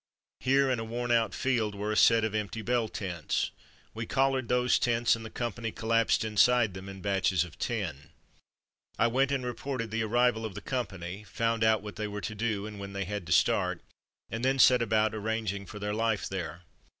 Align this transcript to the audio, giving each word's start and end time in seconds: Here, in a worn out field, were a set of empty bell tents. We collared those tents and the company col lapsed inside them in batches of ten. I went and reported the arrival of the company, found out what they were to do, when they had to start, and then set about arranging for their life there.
Here, 0.39 0.71
in 0.71 0.79
a 0.79 0.83
worn 0.83 1.11
out 1.11 1.31
field, 1.35 1.75
were 1.75 1.91
a 1.91 1.95
set 1.95 2.23
of 2.23 2.33
empty 2.33 2.63
bell 2.63 2.87
tents. 2.89 3.51
We 3.93 4.07
collared 4.07 4.49
those 4.49 4.79
tents 4.79 5.15
and 5.15 5.23
the 5.23 5.29
company 5.29 5.71
col 5.71 5.89
lapsed 5.91 6.25
inside 6.25 6.73
them 6.73 6.89
in 6.89 7.01
batches 7.03 7.43
of 7.43 7.59
ten. 7.59 8.09
I 8.97 9.05
went 9.05 9.31
and 9.31 9.45
reported 9.45 9.91
the 9.91 10.01
arrival 10.01 10.43
of 10.43 10.55
the 10.55 10.61
company, 10.61 11.23
found 11.25 11.63
out 11.63 11.83
what 11.83 11.97
they 11.97 12.07
were 12.07 12.19
to 12.21 12.33
do, 12.33 12.63
when 12.63 12.93
they 12.93 13.05
had 13.05 13.27
to 13.27 13.31
start, 13.31 13.79
and 14.31 14.43
then 14.43 14.57
set 14.57 14.81
about 14.81 15.13
arranging 15.13 15.67
for 15.67 15.77
their 15.77 15.93
life 15.93 16.27
there. 16.27 16.63